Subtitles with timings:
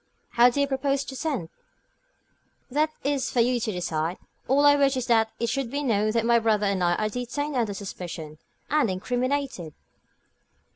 [0.29, 1.49] "How do you propose to send?"
[2.71, 4.17] "That is for you to decide.
[4.47, 7.07] All I wish is that it should be known that my brother and I are
[7.07, 8.39] detained under suspicion,
[8.71, 9.75] and incriminated."